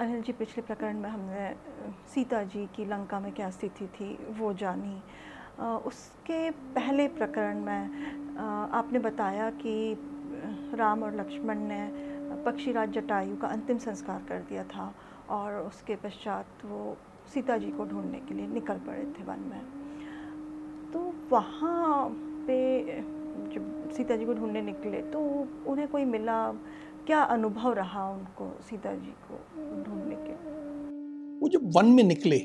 [0.00, 1.54] अनिल जी, पिछले प्रकरण में हमने
[2.06, 5.02] सीता जी की लंका में क्या स्थिति थी, वो जानी।
[5.86, 8.38] उसके पहले प्रकरण में
[8.74, 9.74] आपने बताया कि
[10.78, 11.80] राम और लक्ष्मण ने
[12.44, 14.92] पक्षीराज जटायु का अंतिम संस्कार कर दिया था
[15.30, 16.96] और उसके पश्चात वो
[17.34, 19.60] सीता जी को ढूँढने के लिए निकल पड़े थे वन में।
[20.92, 22.08] तो वहाँ
[22.46, 22.84] पे,
[23.54, 25.20] जब सीता जी को ढूँढने निकले तो
[25.66, 26.40] उन्हें कोई मिला
[27.08, 29.36] क्या अनुभव रहा उनको सीता जी को
[29.82, 30.32] ढूँढने के?
[31.40, 32.38] वो जब वन में निकले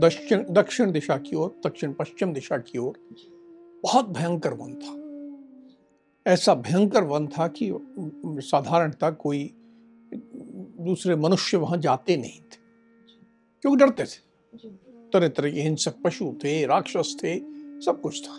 [0.00, 2.98] दक्षिण दक्षिण दिशा की ओर दक्षिण पश्चिम दिशा की ओर
[3.82, 7.72] बहुत भयंकर वन था। ऐसा भयंकर वन था कि
[8.40, 9.54] साधारणतः कोई
[10.14, 12.56] दूसरे मनुष्य वहाँ जाते नहीं थे।
[13.62, 14.68] क्योंकि डरते थे?
[15.12, 17.38] तरह तरह के हिंसक पशु थे राक्षस थे
[17.80, 18.38] सब कुछ था।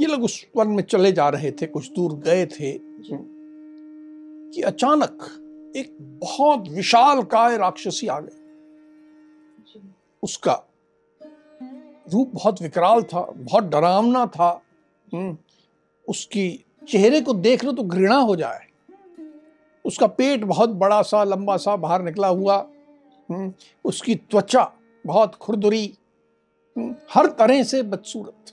[0.00, 2.92] ये लोग उस वन में चले जा रहे थे कुछ दूर गए थे।
[4.54, 5.38] कि अचानक
[5.76, 8.38] एक बहुत विशाल काय राक्षसी आ गई।
[10.22, 10.62] उसका
[12.12, 14.62] रूप बहुत विकराल था बहुत डरावना था।
[15.14, 15.36] हम्म,
[16.08, 18.66] उसकी चेहरे को देख लो तो घृणा हो जाए।
[19.84, 22.56] उसका पेट बहुत बड़ा सा लंबा सा बाहर निकला हुआ।
[23.30, 23.52] हम्म,
[23.84, 24.72] उसकी त्वचा
[25.06, 25.94] बहुत खुरदुरी।
[26.78, 28.52] हम्म, हर तरह से बदसूरत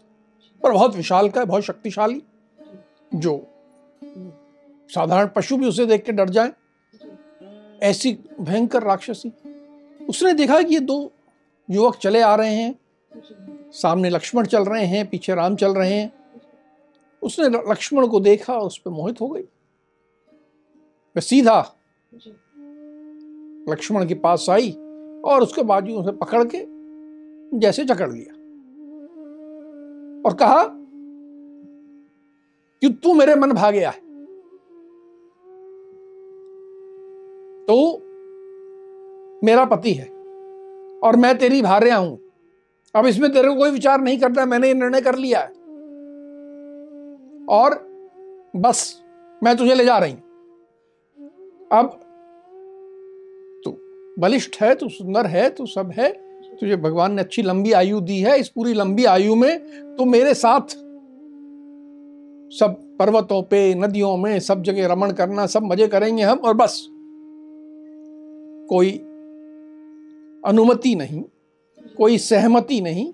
[0.64, 2.24] पर बहुत विशाल का है बहुत शक्तिशाली
[3.16, 3.49] जो
[4.90, 6.52] साधारण पशु भी उसे देख के डर जाए।
[7.84, 9.32] ऐसी भयंकर राक्षसी।
[10.10, 11.12] उसने देखा कि ये दो
[11.70, 12.80] युवक चले आ रहे हैं।
[13.72, 16.14] सामने लक्ष्मण चल रहे हैं, पीछे राम चल रहे हैं।
[17.22, 21.76] उसने लक्ष्मण को देखा, उस पर मोहित हो गई। वह सीधा
[23.70, 24.72] लक्ष्मण के पास आई
[25.26, 26.66] और उसके बाजू उसे पकड़ के
[27.60, 28.34] जैसे जकड़ लिया
[30.26, 30.64] और कहा
[32.82, 34.09] कि तू मेरे मन भागे है
[37.70, 37.76] तो
[39.44, 40.08] मेरा पति है
[41.04, 42.20] और मैं तेरी भार्या हूँ।
[42.96, 45.48] अब इसमें तेरे को कोई विचार नहीं करता, मैंने ये निर्णय कर लिया है।
[47.50, 47.76] और
[48.56, 49.02] बस,
[49.42, 50.22] मैं तुझे ले जा रही हूँ।
[51.72, 52.00] अब
[53.66, 53.78] तू
[54.20, 56.12] बलिष्ठ है, तू सुंदर है, तू सब है,
[56.60, 60.34] तुझे भगवान ने अच्छी लंबी आयु दी है, इस पूरी लंबी आयु में तो मेरे
[60.34, 60.76] साथ
[62.52, 66.88] सब पर्वतों पे, नदियों में सब जगह रमण करना, सब मज़े करेंगे हम और बस।
[68.70, 68.92] कोई
[70.44, 71.24] अनुमति नहीं
[71.98, 73.06] कोई सहमति नहीं।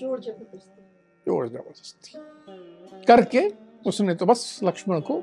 [0.00, 0.82] ज़ोर ज़बरदस्ती।
[1.26, 3.48] ज़ोर ज़बरदस्ती। करके
[3.86, 5.20] उसने तो बस लक्ष्मण को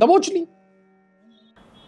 [0.00, 0.44] दबोच ली।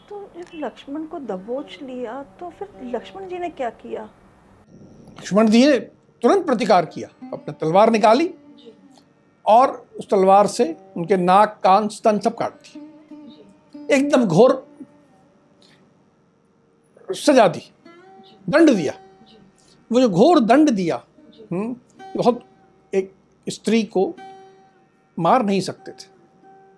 [0.08, 4.02] तो जब लक्ष्मण को दबोच लिया तो फिर लक्ष्मण जी ने क्या किया?
[5.18, 8.28] लक्ष्मण जी ने तुरंत प्रतिकार किया अपने तलवार निकाली
[9.44, 10.64] और उस तलवार से
[10.96, 14.52] उनके नाक कान स्तन सब काट दिए। एकदम घोर
[17.14, 17.62] सजा दी
[18.48, 18.94] दंड दिया।
[19.92, 21.04] वो जो घोर दंड दिया
[21.52, 21.76] हम्म,
[22.16, 22.44] बहुत
[22.94, 23.12] एक
[23.48, 24.14] स्त्री को
[25.18, 26.06] मार नहीं सकते थे।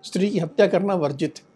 [0.05, 1.55] स्त्री की हत्या करना वर्जित है।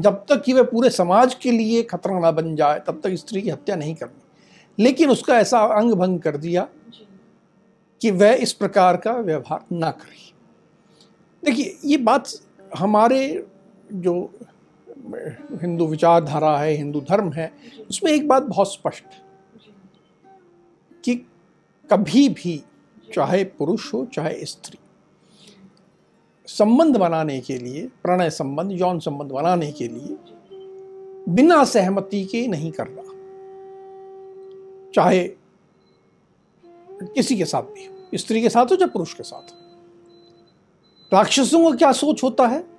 [0.00, 3.42] जब तक कि वह पूरे समाज के लिए खतरा ना बन जाए तब तक स्त्री
[3.42, 6.68] की हत्या नहीं करनी। लेकिन उसका ऐसा अंग भंग कर दिया
[8.02, 10.32] कि वह इस प्रकार का व्यवहार ना करे।
[11.44, 12.28] देखिए ये बात
[12.78, 13.46] हमारे
[13.92, 14.38] जो
[15.62, 17.52] हिंदू विचारधारा है, हिंदू धर्म है,
[17.90, 19.04] उसमें एक बात बहुत स्पष्ट
[21.04, 21.14] कि
[21.90, 22.64] कभी भी,
[23.14, 24.78] चाहे पुरुष हो, चाहे स्त्री,
[26.46, 30.16] संबंध बनाने के लिए, प्रणय संबंध, यौन संबंध बनाने के लिए
[31.28, 33.14] बिना सहमति के नहीं कर रहा
[34.94, 35.28] चाहे
[37.02, 39.54] किसी के साथ भी स्त्री के साथ हो चाहे पुरुष के साथ
[41.14, 42.75] राक्षसों का क्या सोच होता है?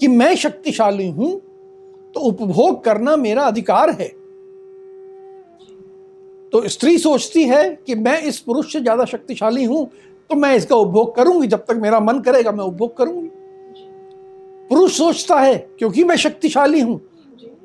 [0.00, 1.30] कि मैं शक्तिशाली हूँ
[2.14, 4.08] तो उपभोग करना मेरा अधिकार है।
[6.52, 9.84] तो स्त्री सोचती है कि मैं इस पुरुष से ज़्यादा शक्तिशाली हूँ
[10.30, 13.28] तो मैं इसका उपभोग करूँगी। जब तक मेरा मन करेगा, मैं उपभोग करूँगी।
[14.70, 17.00] पुरुष सोचता है, क्योंकि मैं शक्तिशाली हूँ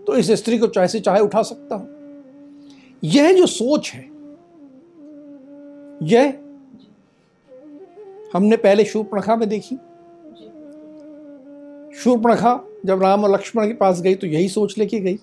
[0.08, 1.88] तो इस स्त्री को चाहे से चाहे उठा सकता हूँ।
[3.04, 4.02] यह जो सोच है,
[6.04, 6.34] यह
[8.34, 9.76] हमने पहले शूर्पणखा में देखी।
[12.00, 15.20] शूर्पणखा जब राम और लक्ष्मण के पास गई तो यही सोच लेके गई।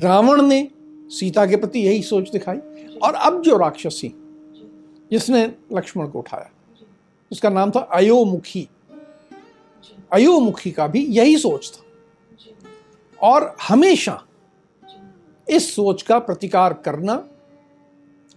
[0.00, 0.68] रावण ने
[1.10, 2.58] सीता के प्रति यही सोच दिखाई
[2.98, 4.08] और अब जो राक्षसी
[5.10, 6.50] जिसने लक्ष्मण को उठाया,
[7.32, 8.68] उसका नाम था अयोमुखी।
[10.12, 11.82] अयोमुखी का भी यही सोच था।
[13.18, 14.22] और हमेशा
[15.48, 17.24] इस सोच का प्रतिकार करना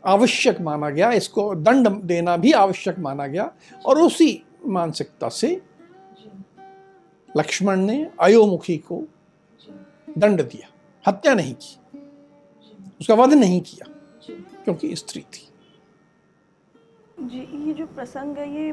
[0.05, 3.51] आवश्यक माना गया, इसको दंड देना भी आवश्यक माना गया
[3.85, 5.61] और उसी मानसिकता से
[7.37, 9.03] लक्ष्मण ने अयोमुखी को
[10.17, 10.67] दंड दिया
[11.05, 11.77] हत्या नहीं की।
[13.01, 13.87] उसका वध नहीं किया
[14.65, 15.47] क्योंकि स्त्री थी।
[17.21, 18.71] जी ये जो प्रसंग है ये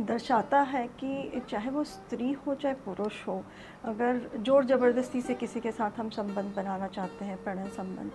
[0.00, 3.42] दर्शाता है कि चाहे वो स्त्री हो चाहे पुरुष हो
[3.84, 8.10] अगर ज़ोर ज़बरदस्ती से किसी के साथ हम संबंध बनाना चाहते हैं प्रणय संबंध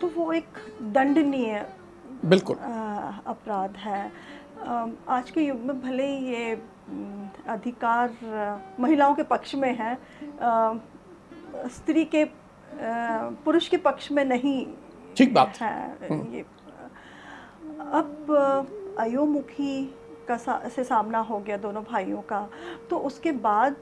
[0.00, 0.58] तो वो एक
[0.94, 1.66] दंडनीय
[2.24, 2.56] बिल्कुल।
[3.26, 4.10] अपराध है।
[4.64, 6.62] आज के युग में भले ही ये
[7.48, 8.16] अधिकार
[8.80, 9.98] महिलाओं के पक्ष में है
[11.74, 12.24] स्त्री के
[13.44, 14.66] पुरुष के पक्ष में नहीं
[15.16, 16.44] ठीक बात। है हम्म। ये।
[18.00, 19.84] अब अयोमुखी
[20.28, 22.48] का सा, से सामना हो गया दोनों भाइयों का
[22.90, 23.76] तो उसके बाद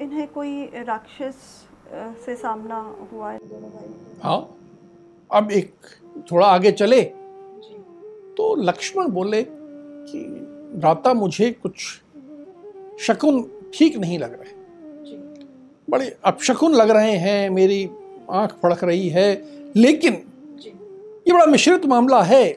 [0.00, 1.68] इन्हें कोई राक्षस
[2.24, 2.78] से सामना
[3.12, 4.40] हुआ है दोनों भाई हाँ।
[5.30, 5.74] अब एक
[6.32, 7.02] थोड़ा आगे चले
[8.36, 9.42] तो लक्ष्मण बोले
[10.08, 10.18] कि
[10.78, 11.74] भ्राता मुझे कुछ
[13.00, 13.42] शकुन
[13.74, 14.60] ठीक नहीं लग रहे।
[15.90, 17.90] बड़े अपशकुन लग रहे हैं मेरी
[18.30, 19.44] आँख फड़क रही है
[19.76, 20.22] लेकिन
[21.28, 22.56] ये बड़ा मिश्रित मामला है।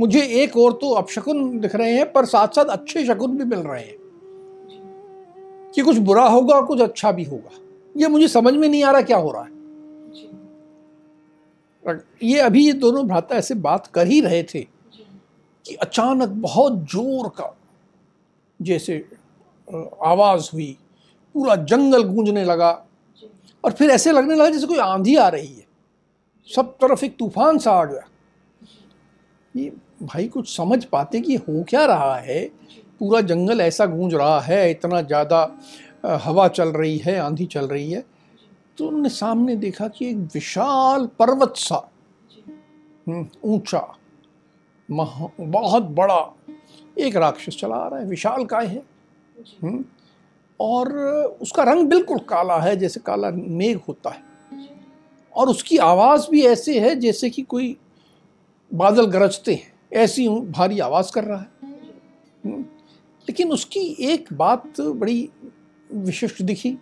[0.00, 3.58] मुझे एक और तो अपशकुन दिख रहे हैं पर साथ साथ अच्छे शकुन भी मिल
[3.58, 3.96] रहे हैं।
[5.74, 7.50] कि कुछ बुरा होगा और कुछ अच्छा भी होगा।
[7.96, 9.50] ये मुझे समझ में नहीं आ रहा क्या हो रहा है।
[12.22, 14.71] ये अभी ये दोनों भ्राता ऐसे बात कर ही रहे थे।
[15.66, 17.54] कि अचानक बहुत ज़ोर का
[18.60, 18.96] जैसे
[20.04, 20.76] आवाज़ हुई
[21.34, 22.70] पूरा जंगल गूंजने लगा
[23.64, 25.66] और फिर ऐसे लगने लगा जैसे कोई आंधी आ रही है।
[26.50, 28.08] सब तरफ़ एक तूफ़ान सा आ गया।
[29.54, 29.70] ये
[30.02, 32.44] भाई कुछ समझ पाते कि हो क्या रहा है?
[33.00, 37.90] पूरा जंगल ऐसा गूंज रहा है इतना ज़्यादा हवा चल रही है आंधी चल रही
[37.92, 38.04] है।
[38.78, 41.88] तो उन्होंने सामने देखा कि एक विशाल पर्वत सा
[43.08, 43.78] हम्म, ऊँचा।
[45.40, 46.36] बहुत बड़ा
[46.98, 48.82] एक राक्षस चला आ रहा है विशाल काय है?
[49.62, 49.84] हम्म,
[50.60, 50.96] और
[51.42, 54.22] उसका रंग बिल्कुल काला है जैसे काला मेघ होता है।
[55.36, 57.76] और उसकी आवाज़ भी ऐसे है जैसे कि कोई
[58.74, 61.48] बादल गरजते हैं। ऐसी भारी आवाज़ कर रहा है।
[62.44, 62.60] हम्म,
[63.22, 65.30] लेकिन उसकी एक बात बड़ी
[65.92, 66.78] विशिष्ट दिखी।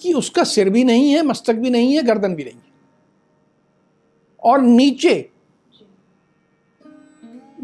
[0.00, 2.70] कि उसका सिर भी नहीं है मस्तक भी नहीं है गर्दन भी नहीं है।
[4.42, 5.30] और नीचे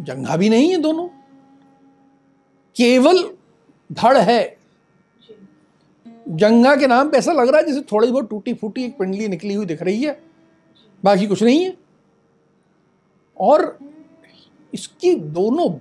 [0.06, 1.08] जंघा भी नहीं है दोनों।
[2.76, 3.30] केवल
[3.92, 4.56] धड़ है।
[6.28, 9.28] जंगा के नाम पे ऐसा लग रहा है जैसे थोड़ी बहुत टूटी फूटी एक पिंडली
[9.28, 10.22] निकली हुई दिख रही है।
[11.04, 11.76] बाकी कुछ नहीं है।
[13.40, 13.78] और
[14.74, 15.78] इसकी दोनों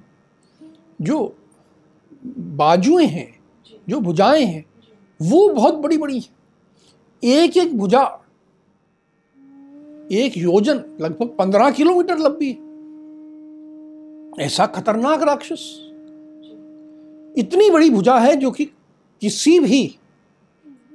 [1.01, 1.37] जो
[2.37, 3.39] बाजुएँ हैं,
[3.89, 4.65] जो भुजाएँ हैं,
[5.21, 6.29] वो बहुत बड़ी बड़ी है।
[7.23, 8.21] एक एक भुजा,
[10.11, 12.59] एक योजन लगभग पंद्रह किलोमीटर लंबी
[14.39, 15.61] ऐसा खतरनाक राक्षस।
[17.37, 18.65] इतनी बड़ी भुजा है जो कि
[19.21, 19.95] किसी भी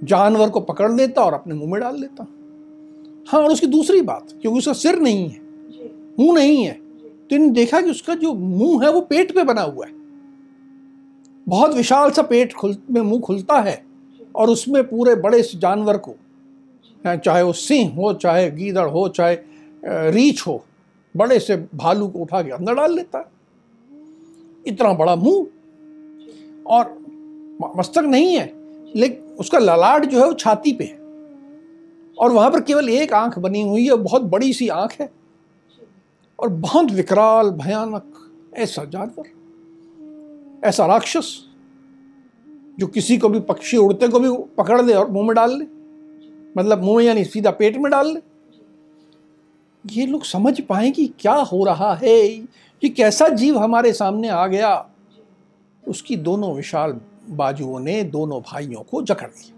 [0.04, 2.26] जानवर को पकड़ लेता और अपने मुँह में डाल लेता।
[3.28, 5.40] हाँ और उसकी दूसरी बात क्योंकि उसका सिर नहीं है
[6.18, 6.72] मुँह नहीं है
[7.30, 9.92] तो इन्हें देखा कि उसका जो मुँह है वो पेट पे बना हुआ है।
[11.46, 13.82] बहुत विशाल सा पेट खुल में मुँह खुलता है
[14.34, 16.14] और उसमें पूरे बड़े जानवर को
[17.06, 19.36] चाहे वो सिंह हो चाहे गीदड़ हो चाहे
[20.10, 20.64] रीछ हो
[21.16, 23.30] बड़े से भालू को उठा के अंदर डाल लेता।
[24.66, 25.46] इतना बड़ा मुँह।
[26.66, 26.98] और
[27.76, 28.52] मस्तक नहीं है
[28.96, 30.98] लेकिन उसका ललाट जो है वो छाती पे है।
[32.18, 35.12] और वहाँ पर केवल एक आँख बनी हुई है, बहुत बड़ी सी आँख है।
[36.38, 38.12] और बहुत विकराल, भयानक,
[38.54, 39.24] ऐसा जानवर।
[40.68, 41.44] ऐसा राक्षस,
[42.78, 45.64] जो किसी को भी पक्षी उड़ते को भी पकड़ ले और मुँह में डाल ले।
[46.58, 48.29] मतलब मुँह यानी सीधा पेट में डाल ले।
[49.84, 52.28] ये लोग समझ पाए कि क्या हो रहा है,
[52.82, 54.90] कि कैसा जीव हमारे सामने आ गया।
[55.84, 59.56] उसकी दोनों विशाल बाजुओं ने दोनों भाइयों को जकड़ लिया।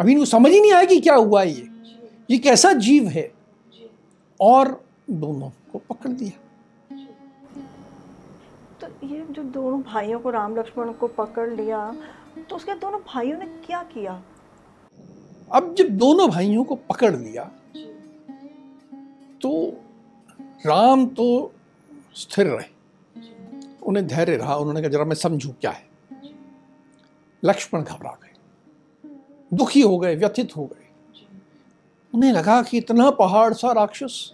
[0.00, 1.68] अभी समझ ही नहीं आया कि क्या हुआ ये।
[2.30, 3.30] ये कैसा जीव है।
[4.40, 6.44] और दोनों को पकड़ दिया
[8.80, 11.96] तो ये जो दोनों भाइयों को राम लक्ष्मण को पकड़ लिया
[12.50, 14.22] तो उसके दोनों भाइयों ने क्या किया?
[15.52, 17.44] अब जब दोनों भाइयों को पकड़ लिया
[19.42, 19.72] तो
[20.66, 21.52] राम तो
[22.14, 22.74] स्थिर रहे।
[23.82, 25.86] उन्हें धैर्य रहा, उन्होंने कहा, जरा मैं समझू क्या है।
[27.44, 28.32] लक्ष्मण घबरा गए।
[29.54, 30.86] दुखी हो गए, व्यथित हो गए।
[32.14, 34.32] उन्हें लगा कि इतना पहाड़ सा राक्षस,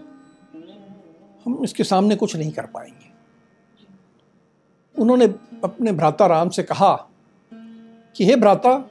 [1.45, 3.11] हम इसके सामने कुछ नहीं कर पाएँगे।
[4.99, 5.25] उन्होंने
[5.65, 7.09] अपने भ्राता राम से कहा
[7.55, 8.91] कि, हे भ्राता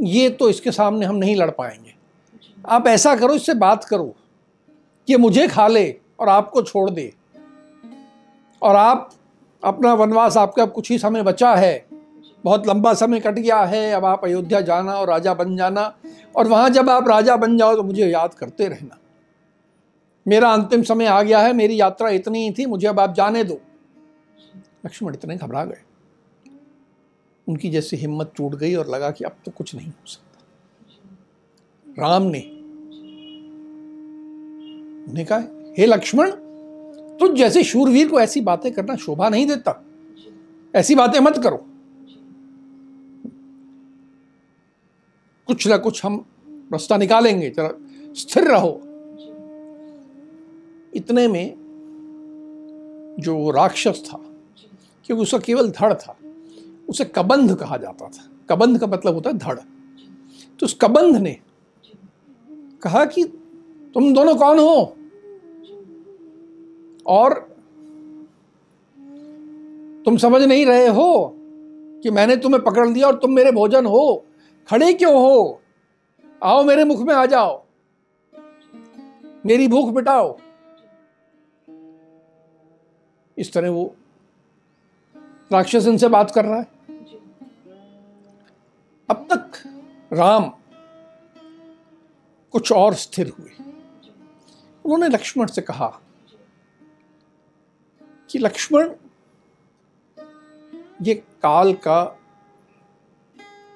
[0.00, 1.94] ये तो इसके सामने हम नहीं लड़ पाएँगे।
[2.68, 4.14] आप ऐसा करो, इससे बात करो
[5.08, 7.12] कि मुझे खा ले और आपको छोड़ दे।
[8.62, 9.10] और आप
[9.64, 11.86] अपना वनवास आपका कुछ ही समय बचा है।
[12.44, 15.94] बहुत लंबा समय कट गया है, अब आप अयोध्या जाना और राजा बन जाना
[16.36, 18.98] और वहाँ जब आप राजा बन जाओ तो मुझे याद करते रहना।
[20.26, 23.44] मेरा अंतिम समय आ गया है, मेरी यात्रा इतनी ही थी, मुझे अब आप जाने
[23.44, 23.60] दो।
[24.86, 25.82] लक्ष्मण इतने घबरा गए।
[27.48, 30.26] उनकी जैसे हिम्मत टूट गई और लगा कि अब तो कुछ नहीं हो सकता।
[31.98, 32.40] राम ने
[35.10, 35.38] उन्हें कहा,
[35.78, 36.30] हे लक्ष्मण
[37.20, 39.84] तुझ जैसे शूरवीर को ऐसी बातें करना शोभा नहीं देता।
[40.74, 41.56] ऐसी बातें मत करो।
[45.46, 46.24] कुछ ना कुछ हम
[46.72, 47.70] रास्ता निकालेंगे। जरा
[48.14, 48.80] स्थिर रहो।
[50.94, 51.56] इतने में
[53.20, 54.16] जो राक्षस था,
[55.04, 56.16] क्योंकि उसका केवल धड़ था
[56.90, 59.58] उसे कबंध कहा जाता था। कबंध का मतलब होता है धड़।
[60.60, 61.36] तो उस कबंध ने
[62.82, 63.24] कहा कि
[63.94, 64.96] तुम दोनों कौन हो?
[67.06, 67.56] और
[70.04, 71.36] तुम समझ नहीं रहे हो
[72.02, 74.24] कि मैंने तुम्हें पकड़ लिया और तुम मेरे भोजन हो।
[74.70, 75.60] खड़े क्यों हो?
[76.44, 77.64] आओ मेरे मुख में आ जाओ।
[79.46, 80.38] मेरी भूख मिटाओ।
[83.38, 83.94] इस तरह वो
[85.52, 86.79] राक्षस इनसे बात कर रहा है।
[89.10, 89.52] अब तक
[90.12, 90.52] राम
[92.52, 93.50] कुछ और स्थिर हुए।
[94.84, 96.00] उन्होंने लक्ष्मण से कहा
[98.30, 98.90] कि लक्ष्मण,
[101.02, 102.04] ये काल का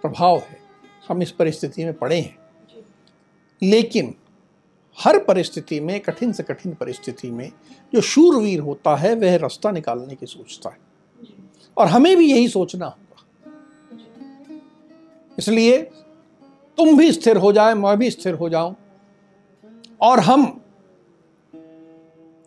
[0.03, 0.61] प्रभाव है।
[1.09, 2.39] हम इस परिस्थिति में पड़े हैं।
[3.63, 4.15] लेकिन
[5.05, 7.53] हर परिस्थिति में, कठिन से कठिन परिस्थिति में,
[7.95, 10.79] जो शूरवीर होता है, वह रास्ता निकालने की सोचता है।
[11.77, 12.97] और हमें भी यही सोचना
[15.39, 15.83] इसलिए
[16.77, 18.77] तुम भी स्थिर हो जाए, मैं भी स्थिर हो जाऊँ।
[20.01, 20.61] और हम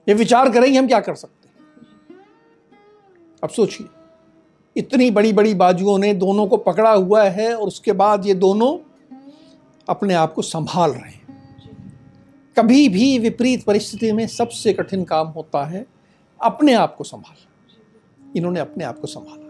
[0.10, 1.56] ये विचार करेंगे, हम क्या कर सकते हैं?
[3.44, 3.88] अब सोचिए,
[4.78, 8.78] इतनी बड़ी बड़ी बाजुओं ने दोनों को पकड़ा हुआ है और उसके बाद ये दोनों
[9.90, 11.18] अपने आप को संभाल रहे हैं।
[12.58, 15.86] कभी भी विपरीत परिस्थिति में सबसे कठिन काम होता है
[16.42, 19.47] अपने आप को संभालना। इन्होंने अपने आप को संभाला।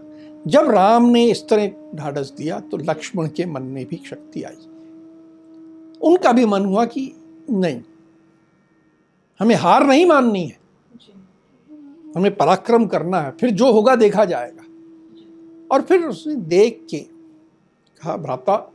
[0.48, 4.56] जब राम ने इस तरह ढाढ़स दिया तो लक्ष्मण के मन में भी शक्ति आई।
[6.02, 7.12] उनका भी मन हुआ कि
[7.50, 7.82] नहीं
[9.40, 10.58] हमें हार नहीं माननी है।
[12.16, 14.64] हमें पराक्रम करना है फिर जो होगा देखा जाएगा।
[15.72, 18.72] और फिर उसने देख के कहा भ्राता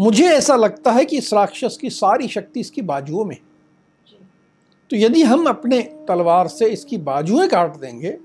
[0.00, 3.36] मुझे ऐसा लगता है कि इस राक्षस की सारी शक्ति इसकी बाजुओं में
[4.90, 8.18] तो यदि हम अपने तलवार से इसकी बाजुएँ काट देंगे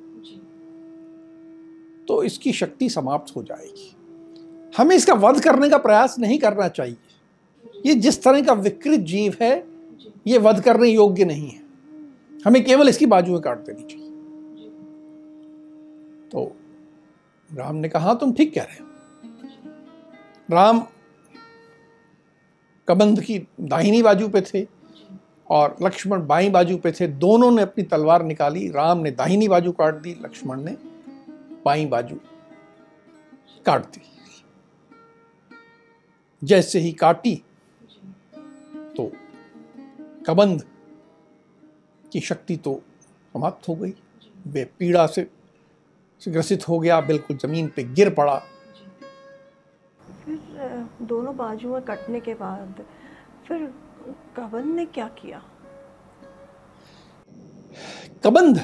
[2.09, 3.95] तो इसकी शक्ति समाप्त हो जाएगी।
[4.77, 6.97] हमें इसका वध करने का प्रयास नहीं करना चाहिए।
[7.85, 9.67] ये जिस तरह का विकृत जीव है,
[10.27, 11.61] ये वध करने योग्य नहीं है।
[12.45, 14.09] हमें केवल इसकी बाजुएँ काट देनी चाहिए।
[16.29, 16.55] तो
[17.53, 18.85] राम ने कहा, तुम ठीक कह रहे हो।
[20.51, 20.85] राम
[22.87, 24.67] कबंध की दाहिनी बाजू पे थे
[25.49, 29.71] और लक्ष्मण बाई बाजू पे थे। दोनों ने अपनी तलवार निकाली। राम ने दाहिनी बाजू
[29.71, 30.88] काट दी। लक्ष्मण ने
[31.65, 32.15] बाई बाजू
[33.65, 34.01] काट दी
[36.41, 37.35] जैसे ही काटी
[38.97, 39.11] तो
[40.27, 40.63] कबंध
[42.05, 42.73] की शक्ति तो
[43.33, 43.93] समाप्त हो गई।
[44.47, 45.21] वे पीड़ा से
[46.21, 48.37] ग्रसित हो गया बिल्कुल ज़मीन पे गिर पड़ा।
[50.25, 50.37] फिर
[51.01, 52.83] दोनों बाजुएँ कटने के बाद
[53.47, 53.65] फिर
[54.37, 55.41] कबंध ने क्या किया?
[58.23, 58.63] कबंध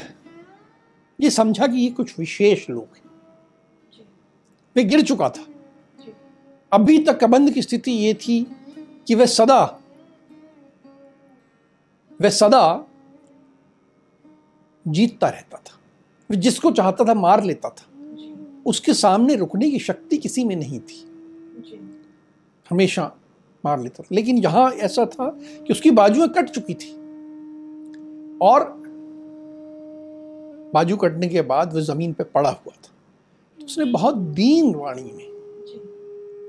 [1.22, 3.06] ये समझा कि ये कुछ विशेष लोग हैं।
[4.76, 5.46] वे गिर चुका था।
[6.74, 8.48] अभी तक कबंध की स्थिति ये थी
[9.08, 9.80] कि वह सदा
[12.22, 12.86] वह सदा
[14.88, 15.80] जीतता रहता था।
[16.32, 17.86] वह जिसको चाहता था मार लेता था।
[18.66, 21.12] उसके सामने रुकने की शक्ति किसी में नहीं थी।
[22.70, 23.16] हमेशा
[23.66, 26.94] मार लेता था। लेकिन यहाँ ऐसा था कि उसकी बाजुएँ कट चुकी थी।
[28.38, 28.85] और
[30.76, 32.92] बाजू कटने के बाद वह ज़मीन पे पड़ा हुआ था।
[33.60, 35.28] तो उसने बहुत दीन वाणी में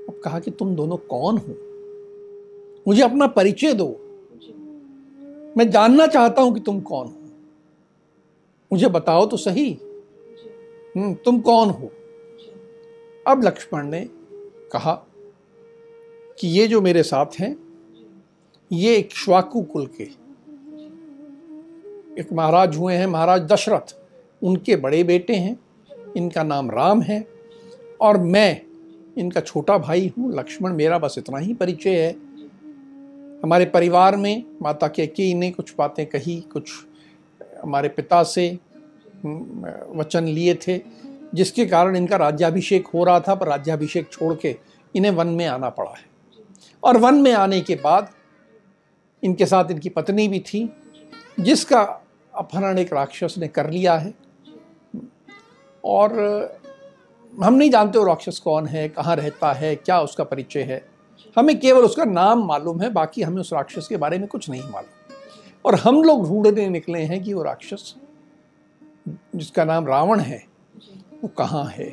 [0.09, 1.55] अब कहा कि तुम दोनों कौन हो?
[2.87, 3.87] मुझे अपना परिचय दो।
[5.57, 7.13] मैं जानना चाहता हूँ कि तुम कौन हो।
[8.73, 9.79] मुझे बताओ तो सही।
[10.95, 11.91] हम्म, तुम कौन हो?
[13.27, 14.09] अब लक्ष्मण ने
[14.73, 14.93] कहा
[16.39, 17.55] कि ये जो मेरे साथ हैं
[18.71, 20.03] ये एक श्वाकु कुल के।
[22.21, 23.95] एक महाराज हुए हैं महाराज दशरथ।
[24.41, 25.57] उनके बड़े बेटे हैं,
[26.17, 27.25] इनका नाम राम है
[28.01, 28.61] और मैं,
[29.17, 32.11] इनका छोटा भाई हूँ, लक्ष्मण, मेरा बस इतना ही परिचय है।
[33.43, 36.71] हमारे परिवार में माता के की ने कुछ बातें कही, कुछ
[37.61, 38.47] हमारे पिता से
[39.25, 40.79] वचन लिए थे,
[41.35, 44.55] जिसके कारण इनका राज्याभिषेक हो रहा था, पर राज्याभिषेक छोड़ के
[44.95, 46.05] इन्हें वन में आना पड़ा है।
[46.83, 48.09] और वन में आने के बाद
[49.23, 50.69] इनके साथ इनकी पत्नी भी थी,
[51.39, 51.81] जिसका
[52.33, 54.13] अपहरण एक राक्षस ने कर लिया है।
[55.87, 56.11] और,
[57.43, 60.89] हम नहीं जानते वो राक्षस कौन है, कहाँ रहता है, क्या उसका परिचय है।
[61.37, 64.63] हमें केवल उसका नाम मालूम है, बाकी हमें उस राक्षस के बारे में कुछ नहीं
[64.63, 65.15] मालूम।
[65.65, 67.95] और हम लोग ढूँढने निकले हैं कि वो राक्षस,
[69.35, 70.45] जिसका नाम रावण है,
[71.23, 71.89] वो कहाँ है।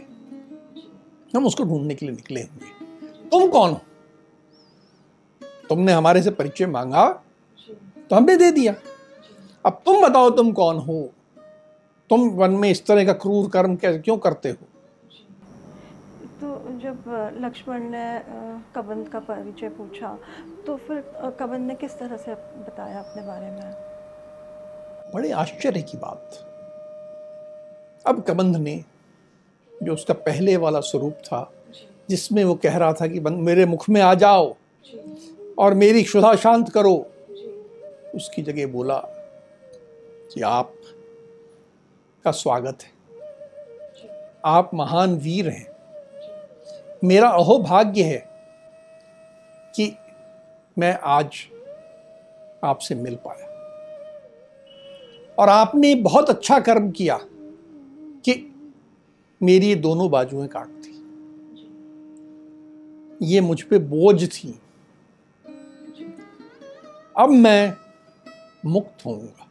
[1.36, 2.66] हम उसको ढूँढने के लिए निकले होंगे।
[3.28, 3.80] तुम कौन हो?
[5.68, 7.08] तुमने हमारे से परिचय मांगा
[8.10, 8.74] तो हमने दे दिया।
[9.66, 11.10] अब तुम बताओ तुम कौन हो?
[12.10, 14.66] तुम वन में इस तरह का क्रूर कर्म क्यों करते हो?
[16.40, 16.48] तो
[16.80, 17.04] जब
[17.40, 18.06] लक्ष्मण ने
[18.76, 20.18] कबंद का परिचय पूछा
[20.66, 21.00] तो फिर
[21.40, 23.72] कबंद ने किस तरह से बताया अपने बारे में?
[25.14, 26.40] बड़े आश्चर्य की बात।
[28.06, 28.82] अब कबंध ने
[29.72, 31.50] जो उसका पहले वाला स्वरूप था
[32.10, 34.54] जिसमें वो कह रहा था कि मेरे मुख में आ जाओ
[35.58, 36.94] और मेरी क्षुधा शांत करो।
[38.14, 38.98] उसकी जगह बोला
[40.34, 40.72] कि आप
[42.24, 42.90] का स्वागत है।
[44.44, 45.66] आप महान वीर हैं।
[47.04, 48.28] मेरा अहोभाग्य है
[49.76, 49.96] कि
[50.78, 51.36] मैं आज
[52.64, 53.46] आपसे मिल पाया।
[55.38, 57.18] और आपने बहुत अच्छा कर्म किया
[58.24, 58.54] कि
[59.42, 60.94] मेरी ये दोनों बाजुएँ काट दी।
[63.22, 64.60] ये मुझ पे बोझ थी।
[67.18, 67.76] अब मैं
[68.66, 69.43] मुक्त होऊँगा।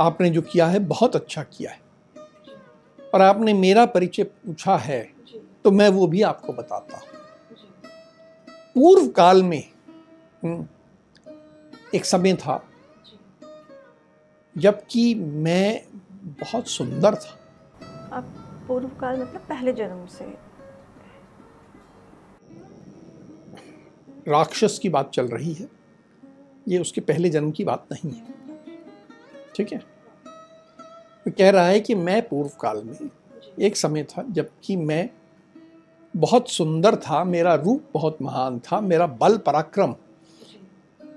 [0.00, 1.80] आपने जो किया है बहुत अच्छा किया है।
[3.14, 5.00] और आपने मेरा परिचय पूछा है
[5.64, 7.06] तो मैं वो भी आपको बताता हूँ।
[8.74, 9.62] पूर्व काल में
[10.44, 10.66] हम्म,
[11.94, 12.62] एक समय था
[14.56, 15.82] जबकि मैं
[16.40, 17.38] बहुत सुंदर था।
[18.12, 18.24] आप
[18.68, 20.24] पूर्व काल मतलब पहले जन्म से
[24.28, 25.68] राक्षस की बात चल रही है।
[26.68, 28.34] ये उसके पहले जन्म की बात नहीं है।
[29.56, 29.78] ठीक है?
[29.78, 33.10] वो कह रहा है कि मैं पूर्व काल में
[33.60, 35.10] एक समय था जबकि मैं
[36.16, 39.94] बहुत सुंदर था मेरा रूप बहुत महान था मेरा बल पराक्रम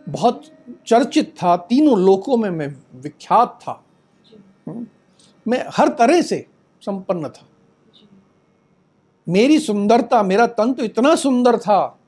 [0.10, 0.44] बहुत
[0.88, 3.84] चर्चित था तीनों लोकों में मैं विख्यात था।
[4.68, 4.88] हम्म,
[5.48, 6.46] मैं हर तरह से
[6.82, 7.48] संपन्न था।
[9.30, 12.00] मेरी सुंदरता मेरा तंत्र इतना सुंदर था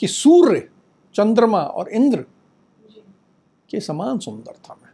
[0.00, 0.68] कि सूर्य
[1.14, 2.24] चंद्रमा और इंद्र
[3.70, 4.87] के समान सुंदर था मैं।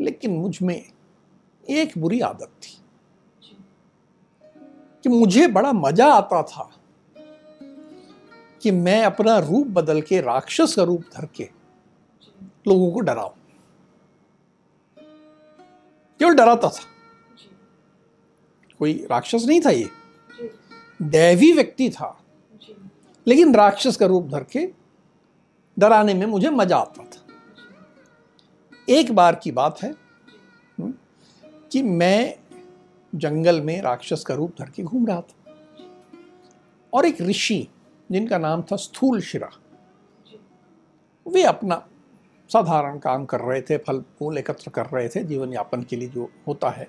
[0.00, 0.92] लेकिन मुझमें
[1.70, 2.80] एक बुरी आदत थी।
[5.02, 6.76] कि मुझे बड़ा मज़ा आता था
[8.62, 11.50] कि मैं अपना रूप बदल के राक्षस का रूप धर के
[12.68, 13.30] लोगों को डराऊं।
[16.18, 16.84] केवल डराता था।
[18.78, 19.90] कोई राक्षस नहीं था ये।
[21.02, 22.24] दैवी व्यक्ति था।
[23.26, 24.72] लेकिन राक्षस का रूप धर के
[25.78, 27.03] डराने में मुझे मज़ा आता।
[28.88, 29.94] एक बार की बात है
[31.72, 32.36] कि मैं
[33.14, 35.54] जंगल में राक्षस का रूप धर के घूम रहा था।
[36.92, 37.68] और एक ऋषि,
[38.12, 39.50] जिनका नाम था स्थूल शिरा,
[41.28, 41.86] वे अपना
[42.48, 46.08] साधारण काम कर रहे थे, फल फूल एकत्र कर रहे थे, जीवन यापन के लिए
[46.08, 46.88] जो होता है,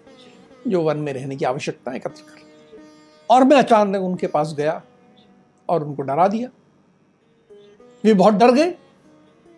[0.67, 2.43] जो वन में रहने की आवश्यकता एकत्र कर
[3.29, 4.81] और मैं अचानक उनके पास गया
[5.69, 6.49] और उनको डरा दिया।
[8.03, 8.71] वे बहुत डर गए।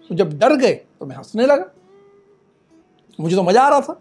[0.10, 1.71] तो जब डर गए तो मैं हंसने लगा।
[3.20, 3.94] मुझे तो मज़ा आ रहा था।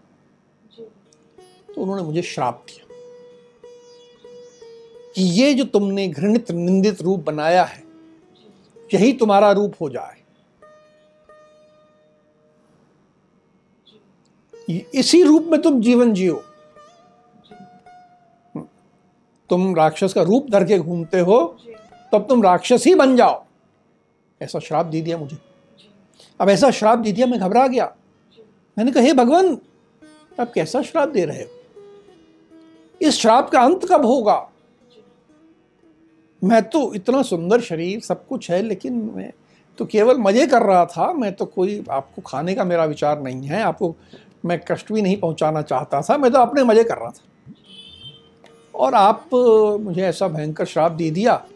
[1.69, 2.85] तो उन्होंने मुझे श्राप दिया
[5.15, 7.83] कि ये जो तुमने घृणित निंदित रूप बनाया है
[8.91, 10.15] यही तुम्हारा रूप हो जाए।
[14.95, 16.43] इसी रूप में तुम जीवन जियो।
[19.51, 21.39] तुम राक्षस का रूप धर के घूमते हो
[22.13, 23.45] तब तुम राक्षस ही बन जाओ।
[24.41, 25.37] ऐसा श्राप दे दिया मुझे।
[26.41, 27.95] अब ऐसा श्राप दे दिया मैं घबरा गया।
[28.79, 29.59] मैंने कहा, हे भगवान,
[30.41, 31.49] आप कैसा श्राप दे रहे हो?
[33.03, 34.51] इस श्राप का अंत कब होगा?
[36.45, 39.33] मैं तो इतना सुंदर शरीर, सब कुछ है, लेकिन मैं
[39.79, 43.43] तो केवल मज़े कर रहा था। मैं तो कोई, आपको खाने का मेरा विचार नहीं
[43.43, 43.97] है। आपको,
[44.45, 47.53] मैं कष्ट भी नहीं पहुंचाना चाहता था। मैं तो अपने मज़े कर रहा था।
[48.75, 49.29] और आप
[49.81, 51.47] मुझे ऐसा भयंकर श्राप दे दिया,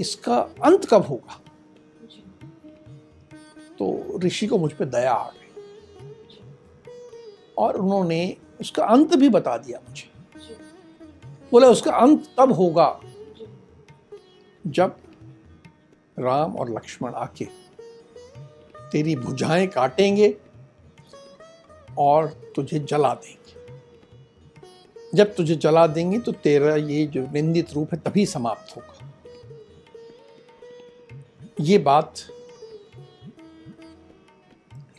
[0.00, 1.40] इसका अंत कब होगा?
[3.78, 5.41] तो ऋषि को मुझ पर दया आ गई।
[7.58, 10.10] और उन्होंने उसका अंत भी बता दिया मुझे।
[11.52, 13.00] बोला, उसका अंत तब होगा
[14.66, 14.96] जब
[16.18, 17.44] राम और लक्ष्मण आके
[18.92, 20.34] तेरी भुजाएँ काटेंगे
[21.98, 23.40] और तुझे जला देंगे।
[25.14, 29.12] जब तुझे जला देंगे तो तेरा ये जो निंदित रूप है तभी समाप्त होगा।
[31.60, 32.14] ये बात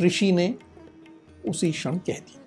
[0.02, 0.56] ऋषि ने
[1.50, 2.43] उसी क्षण कह दी।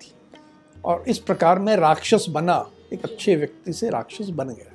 [0.87, 4.73] और इस प्रकार मैं राक्षस बना एक अच्छे व्यक्ति से राक्षस बन गया।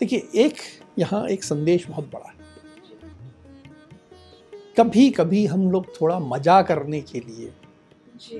[0.00, 0.56] देखिए एक
[0.98, 2.34] यहाँ एक संदेश बहुत बड़ा है।
[4.78, 7.52] कभी कभी हम लोग थोड़ा मज़ा करने के लिए
[8.20, 8.38] जी।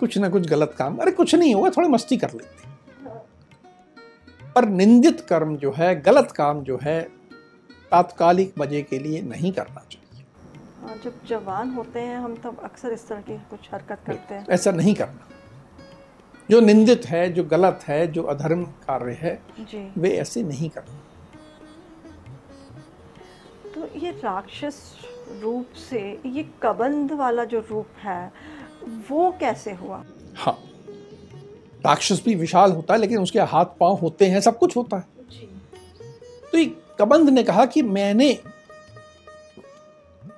[0.00, 2.70] कुछ ना कुछ गलत काम अरे कुछ नहीं होगा थोड़ी मस्ती कर लेते
[4.54, 7.00] पर निंदित कर्म जो है गलत काम जो है
[7.90, 10.24] तात्कालिक मज़े के लिए नहीं करना चाहिए।
[10.82, 14.46] हाँ, जब जवान होते हैं हम तब अक्सर इस तरह की कुछ हरकत करते हैं।
[14.50, 15.28] ऐसा नहीं करना।
[16.50, 19.42] जो निंदित है जो गलत है जो अधर्म कार्य है।
[19.98, 21.00] वे ऐसे नहीं करना
[23.74, 24.82] तो ये राक्षस
[25.42, 28.32] रूप से ये कबंध वाला जो रूप है
[29.10, 30.04] वो कैसे हुआ
[30.36, 30.58] हाँ
[31.86, 35.04] राक्षस भी विशाल होता है लेकिन उसके हाथ पाँव होते हैं सब कुछ होता है
[35.30, 35.48] जी।
[36.52, 38.38] तो ये कबंध ने कहा कि मैंने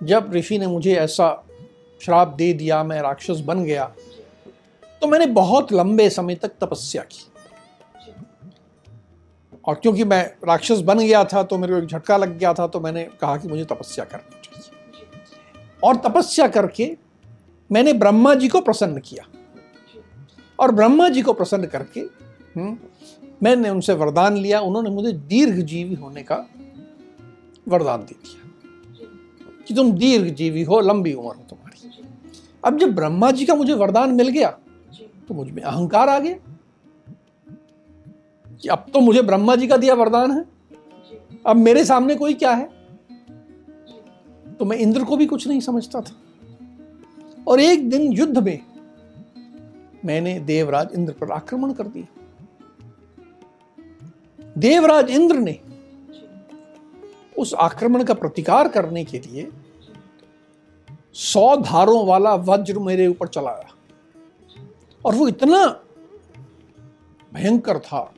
[0.02, 1.44] जब ऋषि ने मुझे ऐसा
[2.00, 3.94] श्राप दे दिया मैं राक्षस बन गया
[5.04, 7.24] तो मैंने बहुत लंबे समय तक तपस्या की।
[9.64, 12.66] और क्योंकि मैं राक्षस बन गया था तो मेरे को एक झटका लग गया था
[12.66, 16.90] तो मैंने कहा कि मुझे तपस्या करनी चाहिए। और तपस्या करके
[17.70, 19.26] मैंने ब्रह्मा जी को प्रसन्न किया।
[20.58, 22.78] और ब्रह्मा जी को प्रसन्न करके हम्म,
[23.42, 26.44] मैंने उनसे वरदान लिया। उन्होंने मुझे दीर्घ जीवी होने का
[27.68, 32.04] वरदान दे दिया कि तुम दीर्घ जीवी हो लंबी उम्र हो तुम्हारी।
[32.64, 34.58] अब जब ब्रह्मा जी का मुझे वरदान मिल गया
[35.28, 36.34] तो मुझमें अहंकार आ गया।
[38.62, 40.44] कि अब तो मुझे ब्रह्मा जी का दिया वरदान है।
[41.46, 42.68] अब मेरे सामने कोई क्या है?
[44.58, 46.14] तो मैं इंद्र को भी कुछ नहीं समझता था।
[47.48, 48.60] और एक दिन युद्ध में
[50.04, 52.06] मैंने देवराज इंद्र पर आक्रमण कर दिया।
[54.58, 55.60] देवराज इंद्र ने
[57.38, 59.48] उस आक्रमण का प्रतिकार करने के लिए
[61.14, 63.73] सौ धारों वाला वज्र मेरे ऊपर चलाया।
[65.04, 65.66] और वो इतना
[67.34, 68.14] भयंकर था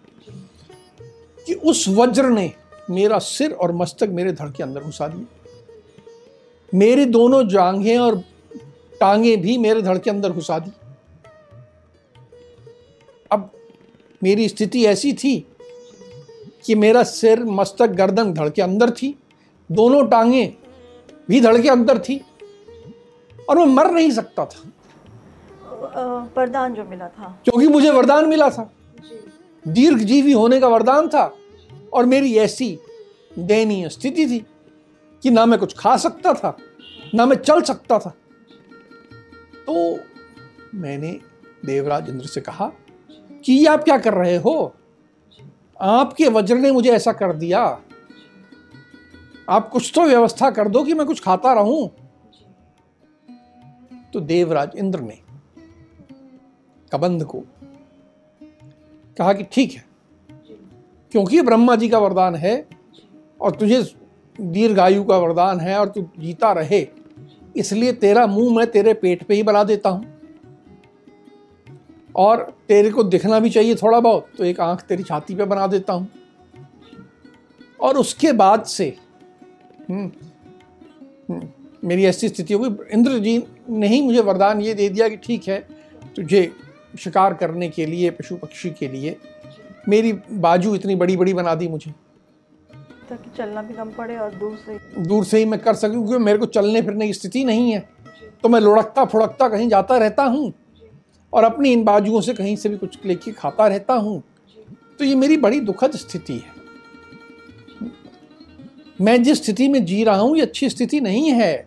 [1.46, 2.52] कि उस वज्र ने
[2.90, 5.26] मेरा सिर और मस्तक मेरे धड़ के अंदर घुसा दिया
[6.74, 8.22] मेरी दोनों जांघें और
[9.00, 10.70] टांगे भी मेरे धड़ के अंदर घुसा दी।
[13.30, 13.50] अब
[14.22, 15.38] मेरी स्थिति ऐसी थी
[16.64, 19.14] कि मेरा सिर, मस्तक, गर्दन धड़ के अंदर थी,
[19.70, 20.54] दोनों टांगे
[21.28, 22.20] भी धड़ के अंदर थी
[23.48, 24.72] और मैं मर नहीं सकता था।
[26.36, 28.70] वरदान जो मिला था। क्योंकि मुझे वरदान मिला था।
[29.64, 31.24] दीर्घ जीवी होने का वरदान था
[31.92, 32.78] और मेरी ऐसी
[33.38, 34.38] दयनीय स्थिति थी
[35.22, 36.56] कि ना मैं कुछ खा सकता था
[37.14, 38.14] ना मैं चल सकता था।
[39.66, 39.98] तो
[40.74, 41.12] मैंने
[41.64, 42.72] देवराज इंद्र से कहा
[43.44, 44.74] कि ये आप क्या कर रहे हो?
[45.80, 47.62] आपके वज्र ने मुझे ऐसा कर दिया।
[49.48, 51.88] आप कुछ तो व्यवस्था कर दो कि मैं कुछ खाता रहूँ।
[54.12, 55.18] तो देवराज इंद्र ने
[56.92, 57.42] कबंध को।
[59.16, 59.84] कहा कि ठीक है
[61.12, 62.56] क्योंकि ब्रह्मा जी का वरदान है
[63.40, 63.82] और तुझे
[64.38, 66.86] दीर्घायु का वरदान है और तू जीता रहे
[67.56, 70.14] इसलिए तेरा मुँह मैं तेरे पेट पे ही बना देता हूँ।
[72.16, 75.66] और तेरे को दिखना भी चाहिए थोड़ा बहुत तो एक आँख तेरी छाती पे बना
[75.66, 76.08] देता हूँ।
[77.80, 78.96] और उसके बाद से
[79.90, 80.10] हम्म,
[81.30, 81.48] हम्म,
[81.84, 85.16] मेरी ऐसी स्थिति हो गई इंद्र जी ने ही मुझे वरदान ये दे दिया कि
[85.16, 85.58] ठीक है
[86.16, 86.50] तुझे
[86.96, 89.16] शिकार करने के लिए पशु पक्षी के लिए
[89.88, 91.90] मेरी बाजू इतनी बड़ी बड़ी बना दी मुझे।
[93.10, 96.24] ताकि चलना भी कम पड़े और दूर से दूर से ही मैं कर सकूँ क्योंकि
[96.24, 97.80] मेरे को चलने फिरने की स्थिति नहीं है।
[98.42, 100.52] तो मैं लुढ़कता फुड़कता कहीं जाता रहता हूँ
[101.32, 104.22] और अपनी इन बाजुओं से कहीं से भी कुछ लेके खाता रहता हूँ।
[104.98, 106.54] तो ये मेरी बड़ी दुखद स्थिति है।
[109.00, 111.66] मैं जिस स्थिति में जी रहा हूँ ये अच्छी स्थिति नहीं है।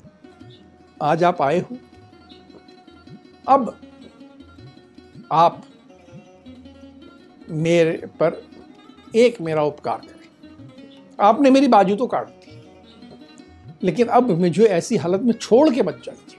[1.02, 1.78] आज आप आए हो।
[3.48, 3.76] अब
[5.32, 5.64] आप
[7.50, 8.44] मेरे पर
[9.16, 10.30] एक मेरा उपकार करें।
[11.20, 12.62] आपने मेरी बाजू तो काट दी।
[13.84, 16.38] लेकिन अब मुझे ऐसी हालत में छोड़ के मत जाइए।